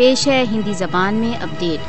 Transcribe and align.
پیش 0.00 0.28
ہے 0.28 0.44
ہندی 0.52 0.72
زبان 0.72 1.14
میں 1.14 1.32
اپڈیٹ۔ 1.42 1.80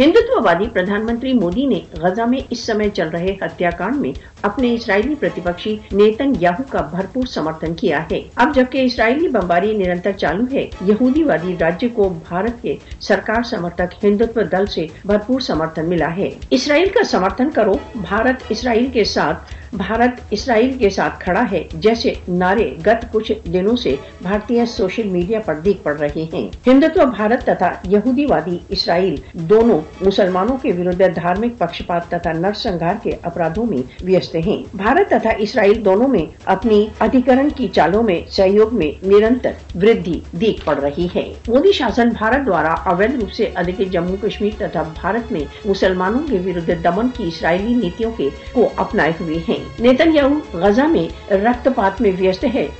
ہندوتوادی 0.00 0.68
پردھان 0.72 1.06
منتری 1.06 1.32
مودی 1.32 1.66
نے 1.66 1.80
غزہ 1.92 2.22
میں 2.22 2.38
اس 2.50 2.58
سمے 2.58 2.90
چل 2.90 3.08
رہے 3.08 3.36
ہتیا 3.42 3.70
کانڈ 3.70 3.96
میں 3.96 4.12
اپنے 4.42 4.74
اسرائیلی 4.74 5.14
پرتپکشی 5.14 5.76
نیتن 5.92 6.32
یاہو 6.40 6.62
کا 6.70 6.80
بھرپور 6.80 7.26
سمرتھن 7.26 7.74
کیا 7.74 8.04
ہے۔ 8.10 8.20
اب 8.36 8.54
جبکہ 8.54 8.78
اسرائیلی 8.78 9.28
بمباری 9.28 9.76
نرنتر 9.76 10.12
چالو 10.12 10.44
ہے، 10.52 10.68
یہودی 10.84 11.22
وادی 11.22 11.54
راجیہ 11.60 11.88
کو 11.94 12.08
بھارت 12.28 12.62
کے 12.62 12.76
سرکار 13.00 13.42
سمرتک 13.42 14.04
ہندوتو 14.04 14.40
دل 14.42 14.66
سے 14.66 14.86
بھرپور 15.04 15.40
سمرتھن 15.40 15.88
ملا 15.88 16.16
ہے۔ 16.16 16.30
اسرائیل 16.50 16.88
کا 16.88 17.04
سمرتھن 17.04 17.50
کرو، 17.50 17.74
بھارت 17.94 18.42
اسرائیل 18.48 18.86
کے 18.86 19.04
ساتھ 19.04 19.54
بھارت 19.72 20.20
اسرائیل 20.30 20.78
کے 20.78 20.90
ساتھ 20.90 21.20
کھڑا 21.20 21.44
ہے، 21.52 21.64
جیسے 21.74 22.12
نعرے 22.28 22.76
گت 22.86 23.04
کچھ 23.12 23.32
دنوں 23.52 23.76
سے 23.76 23.94
بھارتی 24.22 24.66
سوشل 24.66 25.08
میڈیا 25.08 25.40
پر 25.40 25.54
دیکھ 25.54 25.82
پڑ 25.82 25.98
رہے 25.98 26.24
ہیں۔ 26.32 26.48
ہندوتو 26.66 27.06
بھارت 27.06 27.44
تتھا 27.44 27.72
یہودی 27.84 28.26
وادی 28.26 28.58
اسرائیل 28.68 29.14
دونوں 29.32 29.80
مسلمانوں 30.00 30.56
کے 30.56 30.72
ورد 30.78 31.02
دھارمک 31.16 31.58
پکشپات 31.58 32.08
تتھا 32.08 32.32
نرسنگار 32.32 32.94
کے 33.02 33.10
اپرادھوں 33.22 33.66
میں 33.66 33.82
ویست 34.04 34.36
ہیں۔ 34.46 34.76
بھارت 34.76 35.10
تتھا 35.10 35.30
اسرائیل 35.38 35.84
دونوں 35.84 36.08
میں 36.08 36.24
اپنی 36.44 36.86
ادھکرن 37.00 37.48
کی 37.56 37.68
چالوں 37.68 38.02
میں 38.02 38.20
سہیوگ 38.30 38.74
میں 38.74 39.06
نرنتر 39.06 39.50
ودھی 39.74 40.20
دیکھ 40.40 40.64
پڑ 40.64 40.78
رہی 40.78 41.06
ہے۔ 41.14 41.32
مودی 41.48 41.72
شاسن 41.72 42.08
بھارت 42.08 42.46
دوارا 42.46 42.72
اویدھ 42.72 43.16
روپ 43.16 43.32
سے 43.32 43.50
ادھک 43.54 43.82
جموں 43.90 44.16
کشمیر 44.22 44.50
تتھا 44.58 44.82
بھارت 44.82 45.32
میں 45.32 45.44
مسلمانوں 45.64 46.20
کے 46.30 46.38
ورد 46.46 46.70
دمن 46.84 47.08
کی 47.16 47.24
اسرائیلی 47.28 47.74
نیتیوں 47.74 48.10
کے 48.16 48.28
کو 48.52 48.68
اپنائے 48.76 49.12
ہوئے 49.20 49.38
ہیں۔ 49.48 49.57
نیتن 49.78 50.16
یاہو 50.16 50.58
غزہ 50.58 50.82
میں 50.82 51.32
رکت 51.32 51.68
پات 51.74 52.00
میں 52.00 52.10
ویست 52.18 52.44
ہے 52.54 52.66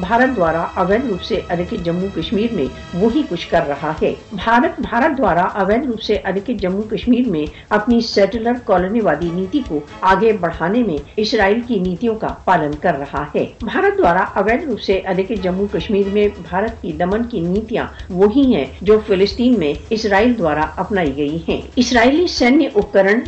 بھارت 0.00 0.36
دوارا 0.36 0.64
اویدھ 0.74 1.06
روپ 1.06 1.22
سے 1.22 1.40
ادھک 1.48 1.74
جموں 1.84 2.16
کشمیر 2.16 2.54
میں 2.54 2.64
وہی 2.94 3.22
کچھ 3.28 3.48
کر 3.48 3.60
رہا 3.68 3.92
ہے۔ 4.02 4.14
بھارت 4.32 4.80
بھارت 4.80 5.18
دوارا 5.18 5.40
اویدھ 5.40 5.86
روپ 5.86 6.00
سے 6.00 6.18
ادھک 6.24 6.50
جموں 6.60 6.82
کشمیر 6.90 7.28
میں 7.28 7.44
اپنی 7.70 8.00
سیٹلر 8.00 8.52
کالونی 8.64 9.00
وادی 9.00 9.28
نیتی 9.32 9.60
کو 9.68 9.80
آگے 10.00 10.32
بڑھانے 10.40 10.82
میں 10.82 10.96
اسرائیل 11.16 11.60
کی 11.66 11.78
نیتیوں 11.78 12.14
کا 12.14 12.26
پالن 12.44 12.70
کر 12.80 12.98
رہا 12.98 13.24
ہے۔ 13.34 13.46
بھارت 13.62 13.98
دوارا 13.98 14.24
اویدھ 14.34 14.64
روپ 14.64 14.80
سے 14.80 15.00
ادھک 15.04 15.32
جموں 15.42 15.66
کشمیر 15.72 16.08
میں 16.12 16.28
بھارت 16.48 16.82
کی 16.82 16.92
دمن 16.92 17.22
کی 17.22 17.40
نیتیاں 17.40 17.84
وہی 18.10 18.54
ہیں 18.54 18.64
جو 18.80 19.00
فلسطین 19.06 19.58
میں 19.58 19.72
اسرائیل 19.90 20.38
دوارا 20.38 20.66
اپنائی 20.76 21.16
گئی 21.16 21.38
ہیں۔ 21.48 21.60
اسرائیلی 21.76 22.26
سینیہ 22.26 22.68
اپکرن 22.74 23.20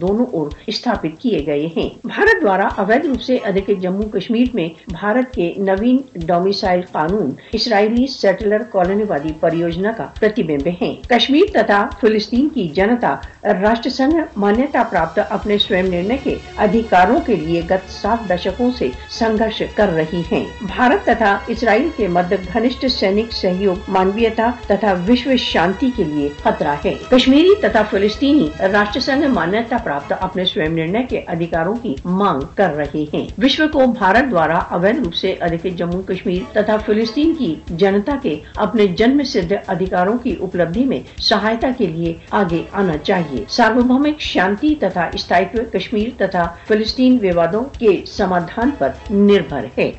دونوں 0.00 0.26
اور 0.32 0.50
استھاپت 0.66 1.20
کیے 1.20 1.46
گئے 1.46 1.66
ہیں۔ 1.76 1.88
بھارت 2.04 2.42
دوارا 2.42 2.68
اوید 2.76 3.04
روپ 3.06 3.22
سے 3.22 3.36
ادھک 3.44 3.70
جموں 3.80 4.08
کشمیر 4.12 4.48
میں 4.54 4.68
بھارت 4.90 5.34
کے 5.34 5.52
نوین 5.56 5.98
ڈومیسائل 6.14 6.80
قانون 6.92 7.30
اسرائیلی 7.52 8.06
سیٹلر 8.06 8.62
کالونی 8.62 9.04
وادی 9.08 9.32
پریوجنا 9.40 9.92
کا 9.96 10.06
پرتیبمب 10.20 10.68
ہیں 10.82 10.94
کشمیر 11.08 11.44
تتھا 11.52 11.88
فلسطین 12.00 12.48
کی 12.48 12.68
جنتا 12.68 13.14
راشٹر 13.44 13.90
سنگ 13.90 14.18
مانیہ 14.36 14.66
پراپت 14.72 15.20
اپنے 15.30 15.58
سوئم 15.58 15.86
نرنے 15.86 16.16
کے 16.22 16.34
ادھیکاروں 16.56 17.20
کے 17.26 17.36
لیے 17.36 17.62
گت 17.70 17.90
سات 17.90 18.28
دشکوں 18.30 18.70
سے 18.78 18.88
سنگرش 19.10 19.62
کر 19.74 19.88
رہی 19.88 20.22
ہیں۔ 20.32 20.44
بھارت 20.60 21.06
تتھا 21.06 21.38
اسرائیل 21.46 21.88
کے 21.96 22.08
مدد 22.08 22.52
گھنشٹ 22.52 22.86
سینک 22.90 23.32
سہیوگ 23.32 23.76
مانویتا 23.88 24.50
تتھا 24.66 24.94
وشو 25.08 25.36
شانتی 25.36 25.90
کے 25.96 26.04
لیے 26.04 26.28
خطرہ 26.42 26.74
ہے۔ 26.84 26.94
کشمیری 27.10 27.54
تتھا 27.60 27.82
فلسطینی 27.90 28.48
راشٹر 28.72 29.00
سنگھ 29.00 29.26
مانتا 29.26 29.76
اپنے 29.88 30.44
سوئم 30.44 30.74
نرے 30.74 31.02
کے 31.10 31.20
ادھیکاروں 31.28 31.74
کی 31.82 31.94
مانگ 32.04 32.40
کر 32.54 32.74
رہے 32.76 33.04
ہیں 33.14 33.26
بھارت 33.38 34.30
دوارا 34.30 34.58
اویل 34.70 34.98
روپ 34.98 35.14
سے 35.14 35.34
ادھک 35.40 35.66
جموں 35.76 36.02
کشمیر 36.02 36.60
تا 36.60 36.76
فلسطین 36.86 37.34
کی 37.34 37.54
جنتا 37.70 38.16
کے 38.22 38.40
اپنے 38.56 38.86
جنم 38.86 39.22
سدھ 39.22 39.52
ادھکاروں 39.66 40.18
کی 40.18 40.36
اپلبدھی 40.42 40.84
میں 40.84 41.00
سہایتا 41.20 41.68
کے 41.78 41.86
لیے 41.86 42.14
آگے 42.30 42.62
آنا 42.72 42.98
چاہیے 42.98 43.44
سارک 43.48 44.20
شانتی 44.20 44.74
ترا 44.74 45.08
استھا 45.14 45.40
کشمیر 45.72 46.08
تا 46.18 46.46
فلسطین 46.68 47.18
وادی 47.36 47.96
سمادھان 48.06 48.70
پر 48.78 48.88
نربھر 49.10 49.64
ہے 49.78 49.90